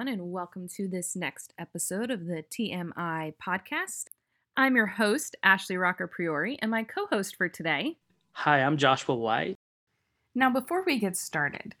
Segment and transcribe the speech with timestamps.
[0.00, 4.06] everyone, and welcome to this next episode of the TMI podcast.
[4.56, 7.98] I'm your host, Ashley Rocker Priori, and my co host for today.
[8.32, 9.58] Hi, I'm Joshua White.
[10.34, 11.74] Now, before we get started,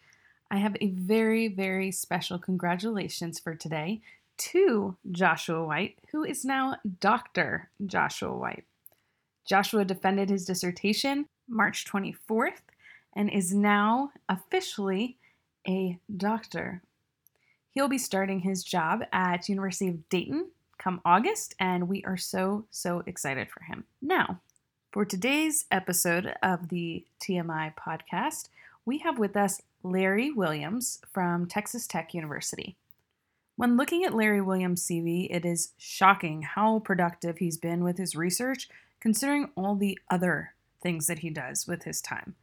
[0.50, 4.02] I have a very, very special congratulations for today
[4.50, 7.70] to Joshua White, who is now Dr.
[7.86, 8.64] Joshua White.
[9.46, 12.60] Joshua defended his dissertation March 24th
[13.16, 15.16] and is now officially
[15.66, 16.82] a doctor.
[17.72, 22.64] He'll be starting his job at University of Dayton come August, and we are so,
[22.70, 23.84] so excited for him.
[24.00, 24.40] Now,
[24.90, 28.48] for today's episode of the TMI podcast,
[28.84, 32.76] we have with us Larry Williams from Texas Tech University.
[33.56, 38.16] When looking at Larry Williams' CV, it is shocking how productive he's been with his
[38.16, 38.68] research,
[39.00, 42.34] considering all the other things that he does with his time.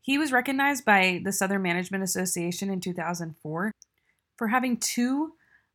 [0.00, 3.72] He was recognized by the Southern Management Association in 2004
[4.36, 5.32] for having two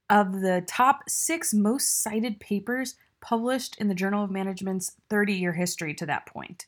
[0.09, 5.53] of the top six most cited papers published in the Journal of Management's 30 year
[5.53, 6.65] history to that point.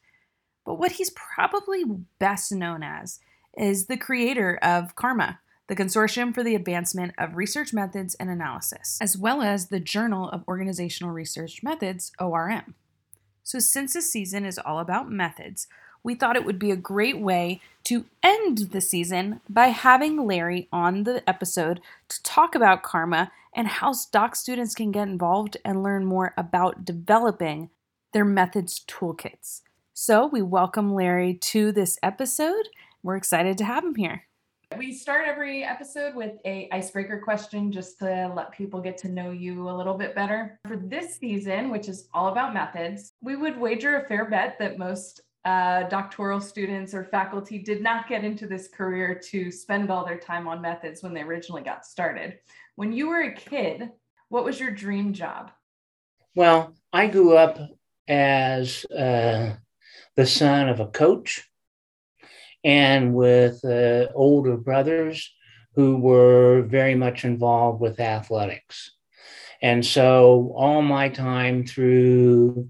[0.66, 1.84] But what he's probably
[2.20, 3.20] best known as
[3.58, 8.98] is the creator of CARMA, the Consortium for the Advancement of Research Methods and Analysis,
[9.02, 12.76] as well as the Journal of Organizational Research Methods, ORM.
[13.44, 15.68] So, since this season is all about methods,
[16.04, 20.68] we thought it would be a great way to end the season by having Larry
[20.72, 25.84] on the episode to talk about CARMA and how doc students can get involved and
[25.84, 27.70] learn more about developing
[28.12, 29.62] their methods toolkits.
[29.94, 32.68] So, we welcome Larry to this episode.
[33.04, 34.24] We're excited to have him here.
[34.78, 39.30] We start every episode with a icebreaker question just to let people get to know
[39.30, 40.60] you a little bit better.
[40.68, 44.80] For this season, which is all about methods, we would wager a fair bet that
[44.80, 50.06] most uh, doctoral students or faculty did not get into this career to spend all
[50.06, 52.40] their time on methods when they originally got started.
[52.76, 53.92] When you were a kid,
[54.30, 55.52] what was your dream job?
[56.36, 57.60] Well, I grew up
[58.08, 59.56] as uh,
[60.16, 61.48] the son of a coach
[62.64, 65.32] and with uh, older brothers
[65.76, 68.92] who were very much involved with athletics.
[69.62, 72.70] And so all my time through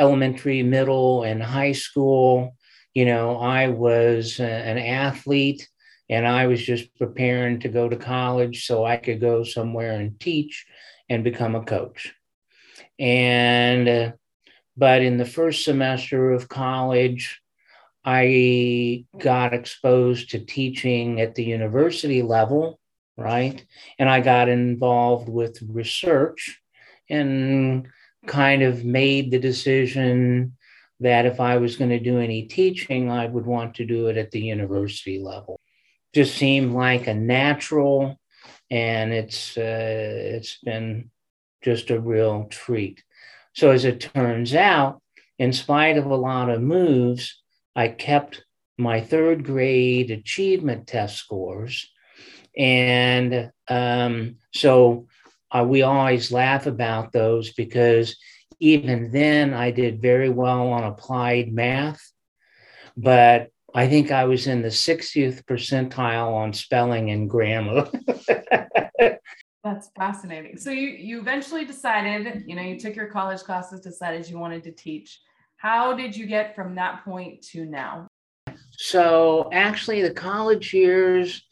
[0.00, 2.56] elementary, middle, and high school,
[2.94, 5.68] you know, I was an athlete
[6.08, 10.18] and I was just preparing to go to college so I could go somewhere and
[10.18, 10.66] teach
[11.08, 12.12] and become a coach.
[12.98, 14.12] And, uh,
[14.76, 17.40] but in the first semester of college,
[18.04, 22.80] I got exposed to teaching at the university level,
[23.16, 23.62] right?
[23.98, 26.60] And I got involved with research
[27.10, 27.88] and
[28.26, 30.56] kind of made the decision
[31.00, 34.16] that if I was going to do any teaching, I would want to do it
[34.16, 35.58] at the university level.
[36.12, 38.20] Just seemed like a natural,
[38.70, 39.62] and it's uh,
[40.36, 41.10] it's been
[41.62, 43.02] just a real treat.
[43.54, 45.00] So as it turns out,
[45.38, 47.40] in spite of a lot of moves,
[47.74, 48.44] I kept
[48.76, 51.90] my third grade achievement test scores,
[52.56, 55.06] and um, so
[55.50, 58.16] uh, we always laugh about those because
[58.60, 62.02] even then I did very well on applied math,
[62.96, 67.88] but I think I was in the 60th percentile on spelling and grammar.
[69.64, 70.56] That's fascinating.
[70.56, 74.62] So you you eventually decided, you know, you took your college classes, decided you wanted
[74.64, 75.20] to teach.
[75.56, 78.08] How did you get from that point to now?
[78.72, 81.42] So actually the college years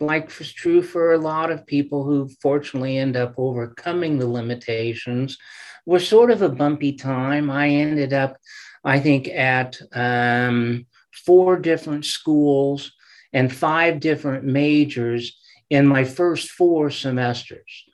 [0.00, 5.38] like was true for a lot of people who fortunately end up overcoming the limitations,
[5.84, 7.50] was sort of a bumpy time.
[7.50, 8.36] I ended up,
[8.84, 10.86] I think, at um,
[11.24, 12.92] four different schools
[13.32, 15.38] and five different majors
[15.70, 17.84] in my first four semesters.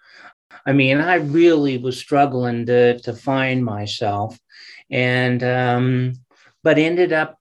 [0.66, 4.38] I mean, I really was struggling to, to find myself,
[4.90, 6.12] and um,
[6.62, 7.38] but ended up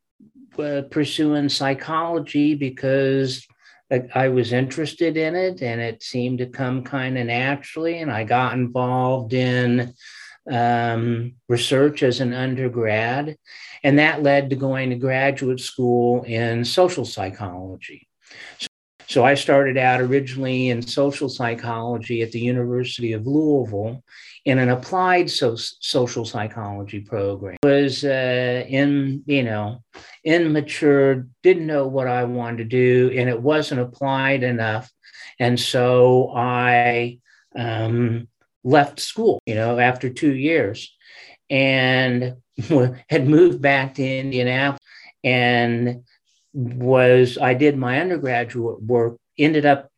[0.57, 3.45] uh, pursuing psychology because
[4.15, 7.99] I was interested in it and it seemed to come kind of naturally.
[7.99, 9.93] And I got involved in
[10.49, 13.37] um, research as an undergrad.
[13.83, 18.07] And that led to going to graduate school in social psychology.
[19.11, 24.01] So, I started out originally in social psychology at the University of Louisville
[24.45, 27.57] in an applied so- social psychology program.
[27.61, 29.83] Was uh, in you know
[30.23, 34.89] immature, didn't know what I wanted to do, and it wasn't applied enough,
[35.41, 37.19] and so I
[37.53, 38.29] um,
[38.63, 39.41] left school.
[39.45, 40.89] You know, after two years,
[41.49, 42.37] and
[43.09, 44.79] had moved back to Indianapolis
[45.21, 46.03] and
[46.53, 49.89] was I did my undergraduate work ended up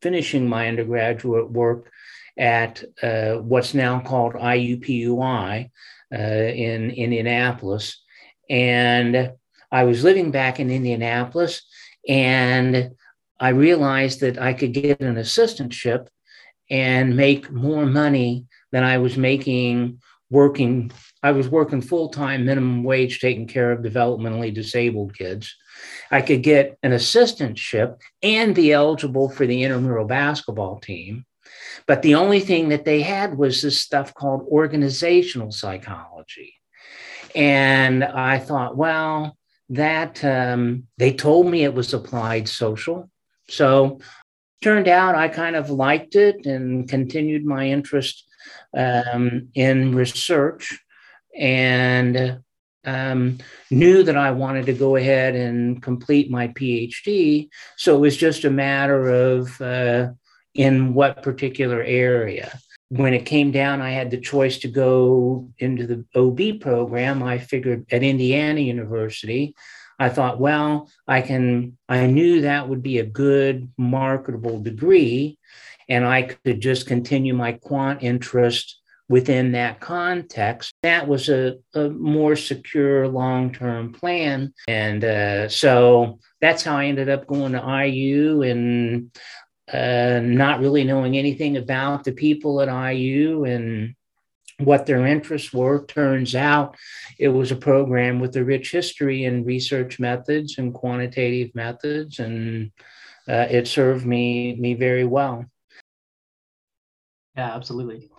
[0.00, 1.90] finishing my undergraduate work
[2.36, 5.70] at uh, what's now called IUPUI
[6.12, 8.02] uh, in Indianapolis.
[8.48, 9.32] And
[9.70, 11.62] I was living back in Indianapolis
[12.08, 12.92] and
[13.40, 16.08] I realized that I could get an assistantship
[16.70, 20.00] and make more money than I was making
[20.30, 20.90] working.
[21.22, 25.54] I was working full time minimum wage taking care of developmentally disabled kids.
[26.10, 31.24] I could get an assistantship and be eligible for the intramural basketball team.
[31.86, 36.54] But the only thing that they had was this stuff called organizational psychology.
[37.34, 39.36] And I thought, well,
[39.70, 43.10] that um, they told me it was applied social.
[43.48, 44.00] So
[44.62, 48.24] turned out I kind of liked it and continued my interest
[48.76, 50.78] um, in research
[51.36, 52.42] and
[52.84, 53.38] um,
[53.70, 57.48] knew that I wanted to go ahead and complete my PhD.
[57.76, 60.10] So it was just a matter of uh,
[60.54, 62.58] in what particular area.
[62.88, 67.22] When it came down, I had the choice to go into the OB program.
[67.22, 69.54] I figured at Indiana University,
[69.98, 75.38] I thought, well, I can, I knew that would be a good marketable degree,
[75.88, 80.72] and I could just continue my quant interest within that context.
[80.82, 84.54] That was a, a more secure long term plan.
[84.68, 89.10] And uh, so that's how I ended up going to IU and
[89.72, 93.94] uh, not really knowing anything about the people at IU and
[94.58, 95.84] what their interests were.
[95.86, 96.76] Turns out
[97.18, 102.72] it was a program with a rich history in research methods and quantitative methods, and
[103.28, 105.44] uh, it served me me very well.
[107.36, 108.11] Yeah, absolutely.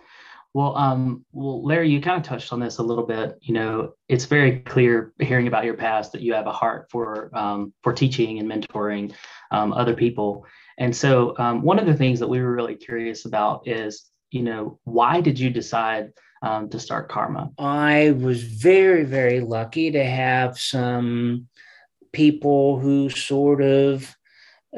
[0.54, 3.36] Well, um, well, Larry, you kind of touched on this a little bit.
[3.42, 7.36] You know, it's very clear hearing about your past that you have a heart for
[7.36, 9.12] um, for teaching and mentoring
[9.50, 10.46] um, other people.
[10.78, 14.42] And so, um, one of the things that we were really curious about is, you
[14.42, 16.12] know, why did you decide
[16.42, 17.50] um, to start CARMA?
[17.58, 21.48] I was very, very lucky to have some
[22.12, 24.14] people who sort of,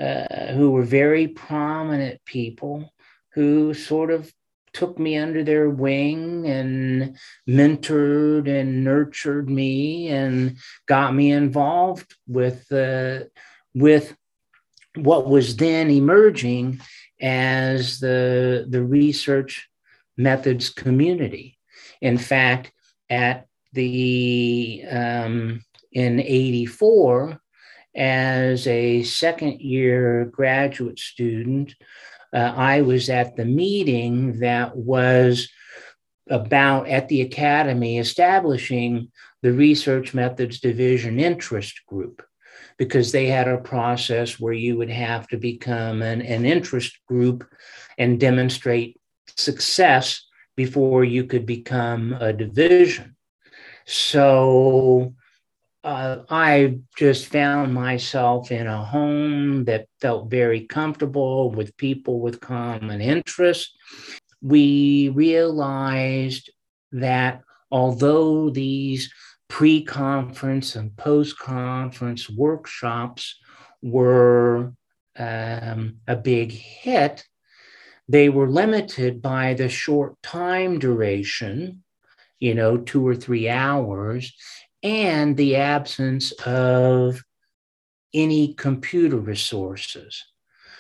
[0.01, 2.91] uh, who were very prominent people
[3.35, 4.33] who sort of
[4.77, 7.17] took me under their wing and
[7.49, 13.21] mentored and nurtured me and got me involved with uh,
[13.75, 14.15] with
[14.97, 16.79] what was then emerging
[17.23, 19.67] as the the research
[20.19, 21.59] methods community.
[22.03, 22.71] In fact,
[23.09, 27.41] at the um, in '84,
[27.95, 31.75] as a second year graduate student,
[32.35, 35.49] uh, I was at the meeting that was
[36.29, 39.11] about at the academy establishing
[39.43, 42.23] the research methods division interest group
[42.79, 47.49] because they had a process where you would have to become an, an interest group
[47.97, 48.97] and demonstrate
[49.37, 50.27] success
[50.57, 53.17] before you could become a division.
[53.87, 55.15] So
[55.87, 62.41] uh, I just found myself in a home that felt very comfortable with people with
[62.41, 63.73] common interests.
[64.43, 66.51] We realized
[66.91, 69.15] that although these
[69.47, 73.39] pre conference and post conference workshops
[73.81, 74.73] were
[75.17, 77.25] um, a big hit,
[78.09, 81.85] they were limited by the short time duration,
[82.41, 84.35] you know, two or three hours,
[84.87, 87.21] and the absence of
[88.15, 90.25] any computer resources.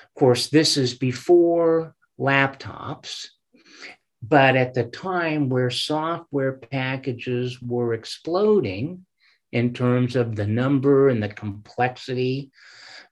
[0.04, 3.26] Of course, this is before laptops,
[4.22, 9.04] but at the time where software packages were exploding
[9.50, 12.52] in terms of the number and the complexity,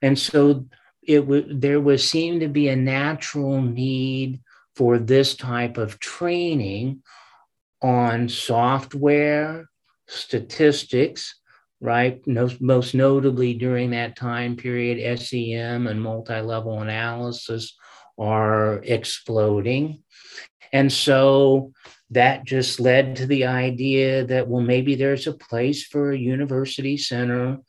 [0.01, 0.65] and so
[1.03, 4.39] it w- there was seemed to be a natural need
[4.77, 7.03] for this type of training
[7.81, 9.65] on software,
[10.07, 11.35] statistics,
[11.81, 12.21] right?
[12.27, 17.75] Most, notably during that time period, SEM and multi level analysis
[18.17, 20.03] are exploding.
[20.71, 21.73] And so
[22.11, 26.97] that just led to the idea that, well, maybe there's a place for a university
[26.97, 27.59] center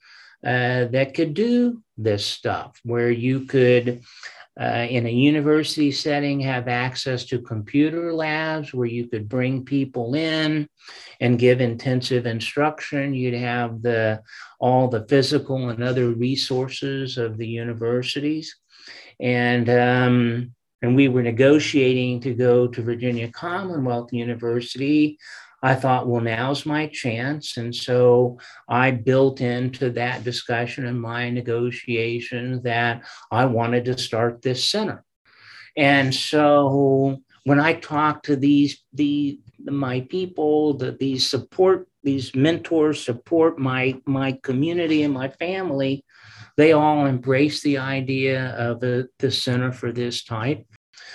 [0.44, 4.02] uh, that could do this stuff where you could
[4.58, 10.14] uh, in a university setting have access to computer labs where you could bring people
[10.14, 10.66] in
[11.20, 13.14] and give intensive instruction.
[13.14, 14.22] You'd have the
[14.58, 18.56] all the physical and other resources of the universities.
[19.20, 25.18] And um, and we were negotiating to go to virginia commonwealth university
[25.62, 27.56] I thought, well, now's my chance.
[27.56, 34.42] And so I built into that discussion and my negotiation that I wanted to start
[34.42, 35.04] this center.
[35.76, 43.04] And so when I talk to these the my people, the, these support these mentors
[43.04, 46.04] support my my community and my family,
[46.56, 50.64] they all embrace the idea of the, the center for this type.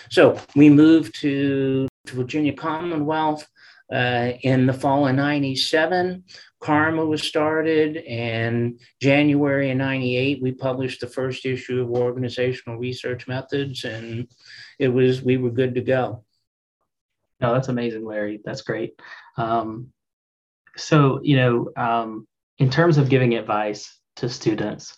[0.09, 3.47] So we moved to, to Virginia Commonwealth
[3.91, 6.23] uh, in the fall of 97.
[6.61, 13.27] CARMA was started, and January of 98, we published the first issue of Organizational Research
[13.27, 14.27] Methods, and
[14.79, 16.23] it was, we were good to go.
[17.39, 18.39] No, that's amazing, Larry.
[18.45, 18.93] That's great.
[19.37, 19.87] Um,
[20.77, 22.27] so, you know, um,
[22.59, 24.95] in terms of giving advice to students,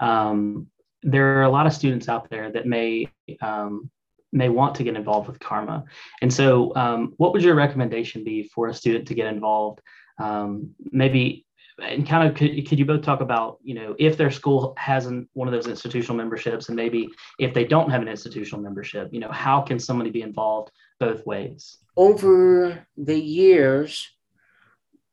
[0.00, 0.66] um,
[1.02, 3.06] there are a lot of students out there that may
[3.40, 3.90] um,
[4.34, 5.84] may want to get involved with CARMA.
[6.20, 9.80] And so um, what would your recommendation be for a student to get involved?
[10.18, 11.46] Um, maybe
[11.82, 15.28] and kind of could, could you both talk about you know if their school hasn't
[15.32, 17.08] one of those institutional memberships and maybe
[17.40, 21.26] if they don't have an institutional membership you know how can somebody be involved both
[21.26, 21.78] ways?
[21.96, 24.08] Over the years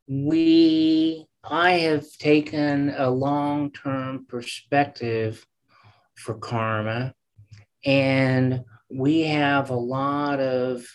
[0.07, 5.45] we I have taken a long term perspective
[6.15, 7.13] for CARMA,
[7.83, 10.85] and we have a lot of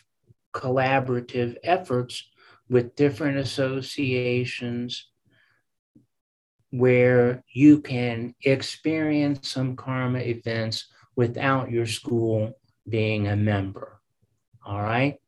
[0.54, 2.28] collaborative efforts
[2.68, 5.08] with different associations
[6.70, 14.00] where you can experience some CARMA events without your school being a member.
[14.64, 15.18] All right.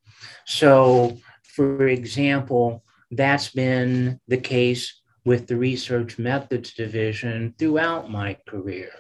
[0.47, 8.91] So, for example, that's been the case with the research methods division throughout my career.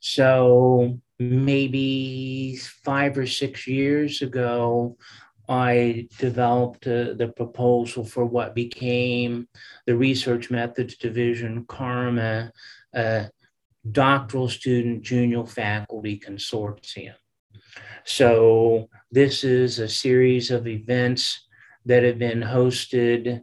[0.00, 4.96] So maybe five or six years ago,
[5.48, 9.48] I developed uh, the proposal for what became
[9.86, 12.52] the Research Methods Division CARMA
[12.94, 13.24] uh,
[13.90, 17.14] Doctoral Student Junior Faculty Consortium.
[18.04, 21.46] So, this is a series of events
[21.86, 23.42] that have been hosted,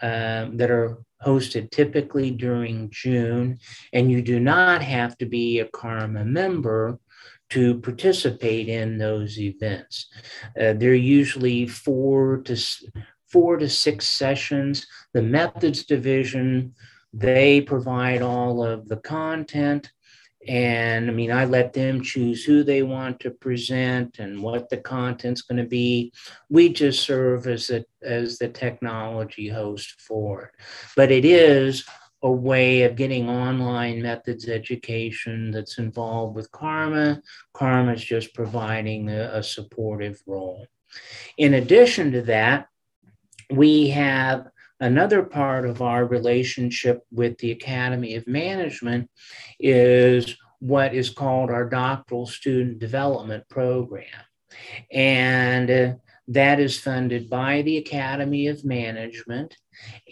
[0.00, 3.58] um, that are hosted typically during June,
[3.92, 6.98] and you do not have to be a CARMA member
[7.50, 10.06] to participate in those events.
[10.58, 12.56] Uh, they're usually four to
[13.28, 14.86] four to six sessions.
[15.12, 16.74] The methods division,
[17.12, 19.90] they provide all of the content
[20.48, 24.78] and I mean, I let them choose who they want to present and what the
[24.78, 26.12] content's going to be.
[26.50, 30.50] We just serve as a, as the technology host for it.
[30.96, 31.84] But it is
[32.22, 37.20] a way of getting online methods education that's involved with CARMA.
[37.52, 40.66] CARMA is just providing a, a supportive role.
[41.38, 42.68] In addition to that,
[43.50, 44.48] we have
[44.82, 49.08] Another part of our relationship with the Academy of Management
[49.60, 54.08] is what is called our doctoral student development program.
[54.90, 55.92] And uh,
[56.26, 59.56] that is funded by the Academy of Management.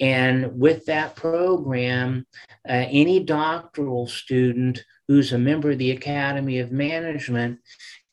[0.01, 2.25] And with that program,
[2.69, 7.59] uh, any doctoral student who's a member of the Academy of Management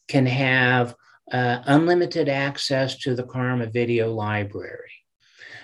[0.08, 0.96] can have
[1.32, 4.97] uh, unlimited access to the CARMA Video Library.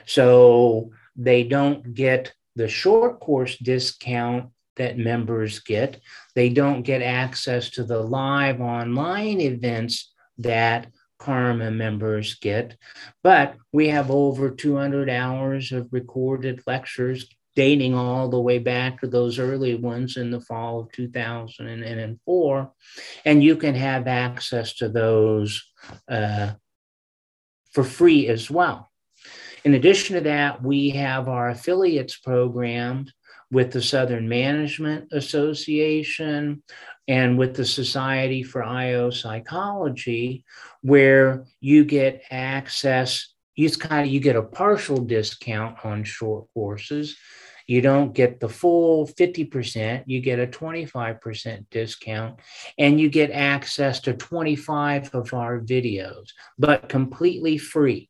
[0.06, 6.00] So they don't get the short course discount that members get.
[6.36, 10.88] They don't get access to the live online events that
[11.20, 12.76] CARMA members get.
[13.24, 19.08] But we have over 200 hours of recorded lectures dating all the way back to
[19.08, 22.72] those early ones in the fall of 2004.
[23.26, 25.64] And you can have access to those
[26.10, 26.54] uh,
[27.72, 28.90] for free as well.
[29.64, 33.06] In addition to that, we have our affiliates program
[33.50, 36.64] with the Southern Management Association
[37.08, 40.44] and with the Society for IO Psychology,
[40.82, 43.34] where you get access.
[43.56, 47.16] You kind of you get a partial discount on short courses.
[47.68, 52.40] You don't get the full 50%, you get a 25% discount,
[52.78, 56.28] and you get access to 25 of our videos,
[56.60, 58.10] but completely free.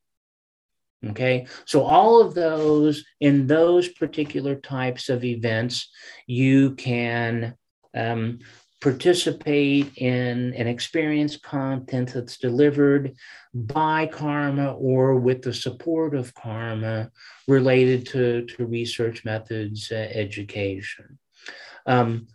[1.10, 5.90] Okay, so all of those in those particular types of events,
[6.26, 7.54] you can
[7.94, 8.38] um,
[8.84, 13.14] participate in and experience content that's delivered
[13.54, 17.10] by CARMA or with the support of CARMA
[17.48, 21.18] related to, to research methods uh, education.
[21.86, 22.26] Um,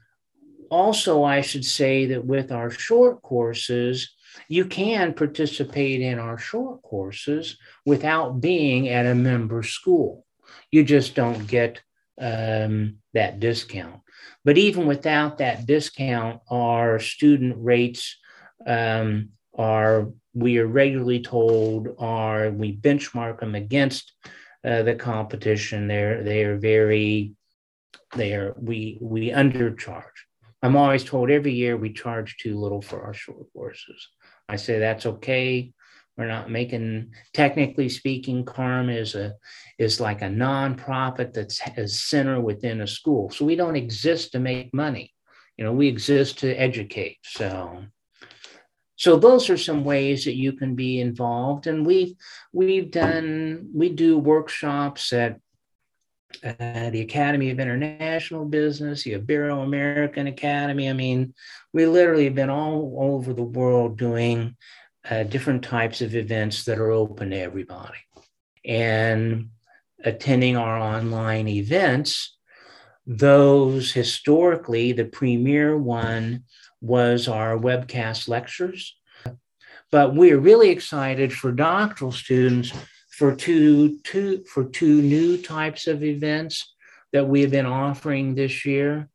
[0.72, 4.16] also, I should say that with our short courses,
[4.48, 10.26] you can participate in our short courses without being at a member school.
[10.72, 11.82] You just don't get
[12.20, 14.02] um, that discount.
[14.46, 18.18] But even without that discount, our student rates
[18.66, 24.14] um, are we are regularly told are we benchmark them against
[24.64, 25.88] uh, the competition.
[25.88, 27.34] They're they are very
[28.16, 30.04] they are we we undercharge.
[30.62, 34.10] I'm always told every year we charge too little for our short courses.
[34.50, 35.72] I say that's okay.
[36.18, 39.36] We're not making, technically speaking, CARMA is a
[39.78, 43.30] is like a nonprofit that's a center within a school.
[43.30, 45.14] So we don't exist to make money.
[45.56, 47.20] You know, we exist to educate.
[47.24, 47.86] So
[49.00, 52.16] so those are some ways that you can be involved and we've
[52.52, 55.40] we've done we do workshops at
[56.44, 61.34] uh, the academy of international business the ibero-american academy i mean
[61.74, 64.56] we literally have been all over the world doing
[65.10, 67.98] uh, different types of events that are open to everybody
[68.66, 69.50] and
[70.04, 72.38] attending our online events
[73.08, 76.44] those historically the premier one
[76.82, 78.96] was our webcast lectures.
[79.92, 82.72] But we're really excited for doctoral students
[83.20, 86.74] for two, two, for two new types of events
[87.12, 89.10] that we have been offering this year.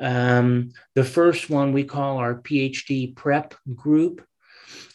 [0.00, 4.24] Um, the first one we call our PhD prep group.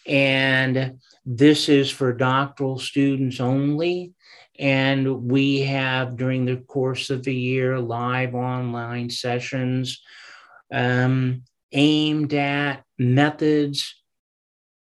[0.08, 4.13] And this is for doctoral students only.
[4.58, 10.01] And we have during the course of the year live online sessions
[10.72, 11.43] um,
[11.74, 14.01] aimed at methods,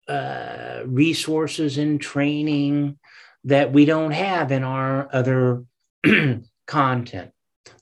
[0.06, 2.96] uh, resources, and training
[3.44, 5.64] that we don't have in our other
[6.66, 7.30] content,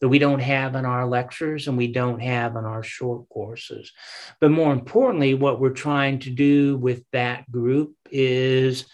[0.01, 3.93] that we don't have in our lectures and we don't have in our short courses.
[4.41, 8.87] But more importantly, what we're trying to do with that group is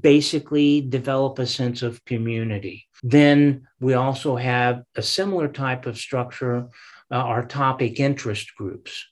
[0.00, 2.86] basically develop a sense of community.
[3.02, 6.66] Then we also have a similar type of structure,
[7.10, 9.06] uh, our topic interest groups.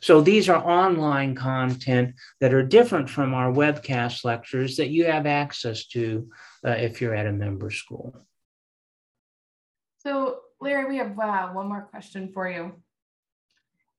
[0.00, 5.26] So these are online content that are different from our webcast lectures that you have
[5.26, 6.28] access to
[6.66, 8.14] uh, if you're at a member school.
[9.98, 12.72] So, Larry, we have uh, one more question for you.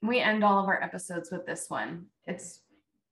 [0.01, 2.07] We end all of our episodes with this one.
[2.27, 2.61] It's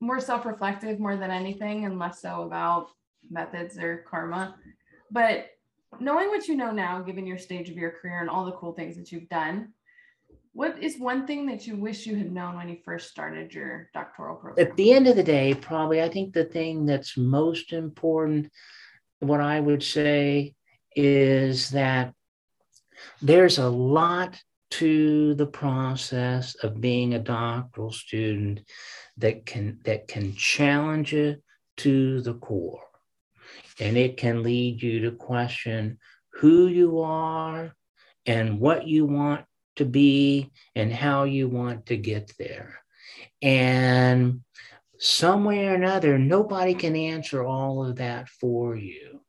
[0.02, 2.89] more self reflective more than anything, and less so about
[3.30, 4.56] methods or CARMA.
[5.10, 5.52] But
[6.00, 8.74] knowing what you know now, given your stage of your career and all the cool
[8.74, 9.74] things that you've done,
[10.54, 13.90] what is one thing that you wish you had known when you first started your
[13.94, 14.68] doctoral program?
[14.68, 18.52] At the end of the day, probably I think the thing that's most important,
[19.20, 20.56] what I would say,
[20.96, 22.14] is that
[23.22, 24.38] there's a lot
[24.72, 28.62] to the process of being a doctoral student
[29.18, 31.38] that can that can challenge you
[31.78, 32.84] to the core
[33.80, 35.98] and it can lead you to question
[36.34, 37.76] who you are
[38.26, 42.79] and what you want to be and how you want to get there.
[43.41, 44.41] And
[44.99, 49.21] some way or another, nobody can answer all of that for you.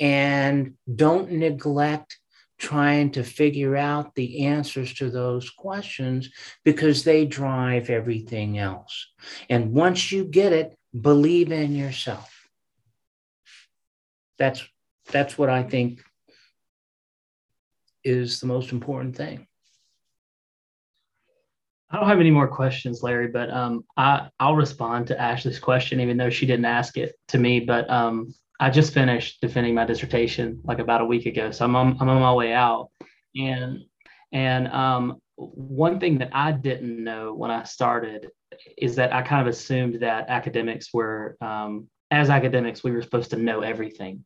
[0.00, 2.18] And don't neglect
[2.58, 6.30] trying to figure out the answers to those questions
[6.64, 9.08] because they drive everything else.
[9.50, 12.30] And once you get it, believe in yourself.
[14.38, 14.66] That's
[15.12, 16.02] that's what I think
[18.02, 19.46] is the most important thing.
[21.94, 26.00] I don't have any more questions, Larry, but um, I, I'll respond to Ashley's question,
[26.00, 27.60] even though she didn't ask it to me.
[27.60, 31.76] But um, I just finished defending my dissertation like about a week ago, so I'm
[31.76, 32.90] on, I'm on my way out.
[33.36, 33.84] And
[34.32, 38.28] and um, one thing that I didn't know when I started
[38.76, 43.30] is that I kind of assumed that academics were, um, as academics, we were supposed
[43.30, 44.24] to know everything.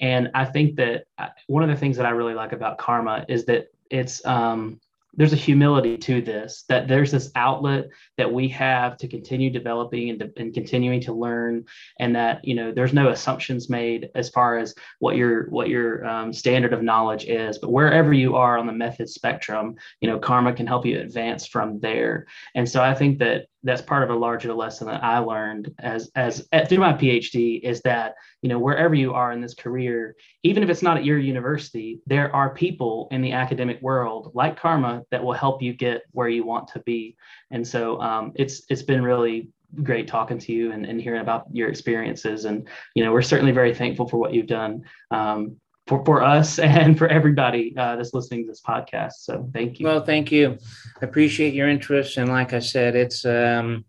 [0.00, 3.24] And I think that uh, one of the things that I really like about CARMA
[3.28, 4.78] is that it's um,
[5.16, 10.10] there's a humility to this that there's this outlet that we have to continue developing
[10.10, 11.64] and, and, continuing to learn
[12.00, 16.06] and that you know there's no assumptions made as far as what your what your
[16.06, 17.58] um, standard of knowledge is.
[17.58, 21.46] But wherever you are on the method spectrum you know CARMA can help you advance
[21.46, 22.26] from there.
[22.54, 26.10] And so i think that that's part of a larger lesson that I learned as
[26.14, 30.62] as through my PhD is that you know wherever you are in this career, even
[30.62, 35.02] if it's not at your university, there are people in the academic world like CARMA
[35.10, 37.16] that will help you get where you want to be.
[37.50, 39.48] And so um, it's it's been really
[39.82, 42.44] great talking to you and, and hearing about your experiences.
[42.44, 44.82] And you know we're certainly very thankful for what you've done.
[45.10, 49.12] Um, for, for us and for everybody uh, that's listening to this podcast.
[49.20, 49.86] So thank you.
[49.86, 50.58] Well, thank you.
[51.00, 52.16] I appreciate your interest.
[52.16, 53.84] And like I said, it's um,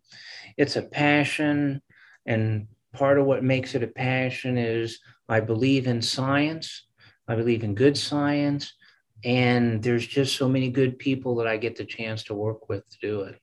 [0.57, 1.81] it's a passion,
[2.25, 6.85] and part of what makes it a passion is I believe in science.
[7.27, 8.73] I believe in good science,
[9.23, 12.87] and there's just so many good people that I get the chance to work with
[12.87, 13.41] to do it.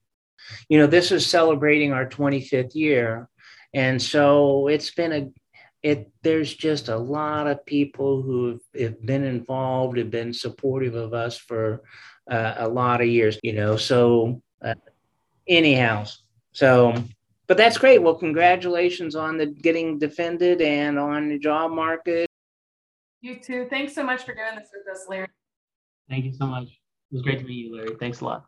[0.68, 3.28] You know, this is celebrating our 25th year,
[3.74, 5.30] And so it's been a
[5.82, 11.12] it there's just a lot of people who have been involved have been supportive of
[11.12, 11.82] us for
[12.30, 14.74] uh, a lot of years you know so uh,
[15.48, 16.04] anyhow
[16.52, 16.94] so
[17.52, 17.98] but that's great.
[17.98, 22.26] Well congratulations on the getting defended and on the job market.
[23.20, 23.66] You too.
[23.68, 25.28] Thanks so much for doing this with us larry.
[26.08, 26.64] Thank you so much.
[26.64, 27.94] It was great to meet you larry.
[28.00, 28.46] Thanks a lot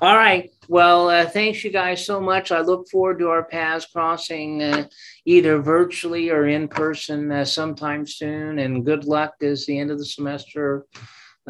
[0.00, 0.50] all right.
[0.68, 2.52] Well, uh, thanks you guys so much.
[2.52, 4.88] I look forward to our paths crossing uh,
[5.24, 8.58] either virtually or in person uh, sometime soon.
[8.58, 10.86] And good luck as the end of the semester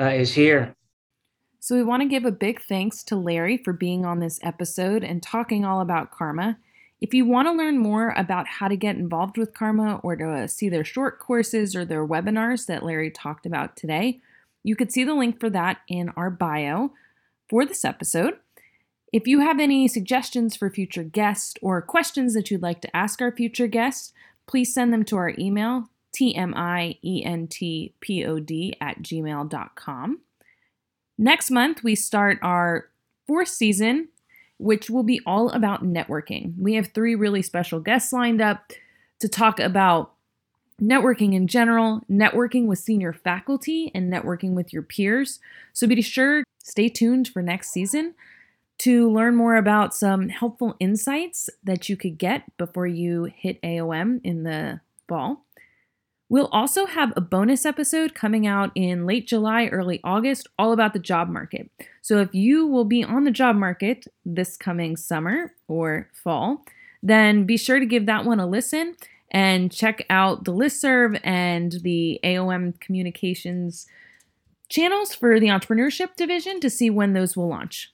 [0.00, 0.74] uh, is here.
[1.61, 5.04] So, we want to give a big thanks to Larry for being on this episode
[5.04, 6.58] and talking all about CARMA.
[7.00, 10.48] If you want to learn more about how to get involved with CARMA or to
[10.48, 14.20] see their short courses or their webinars that Larry talked about today,
[14.62, 16.92] you could see the link for that in our bio
[17.52, 18.38] for this episode.
[19.12, 23.20] If you have any suggestions for future guests or questions that you'd like to ask
[23.20, 24.14] our future guests,
[24.46, 26.96] please send them to our email, tmientpod
[28.80, 30.20] at gmail.com.
[31.18, 32.88] Next month, we start our
[33.26, 34.08] fourth season,
[34.56, 36.54] which will be all about networking.
[36.58, 38.72] We have three really special guests lined up
[39.20, 40.14] to talk about
[40.80, 45.38] networking in general, networking with senior faculty, and networking with your peers.
[45.74, 48.14] So be sure Stay tuned for next season
[48.79, 54.20] to learn more about some helpful insights that you could get before you hit AOM
[54.25, 55.44] in the fall.
[56.29, 60.94] We'll also have a bonus episode coming out in late July, early August, all about
[60.94, 61.70] the job market.
[62.01, 66.64] So if you will be on the job market this coming summer or fall,
[67.03, 68.96] then be sure to give that one a listen
[69.31, 73.87] and check out the listserv and the AOM communications
[74.72, 77.92] channels for the entrepreneurship division to see when those will launch.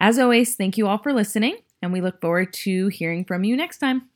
[0.00, 3.54] As always, thank you all for listening, and we look forward to hearing from you
[3.54, 4.08] next time.